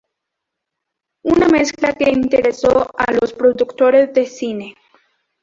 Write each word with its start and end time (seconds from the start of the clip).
Una 1.25 1.47
mezcla 1.47 1.93
que 1.93 2.09
interesó 2.09 2.87
a 2.97 3.11
los 3.11 3.33
productores 3.33 4.11
de 4.15 4.25
cine. 4.25 4.75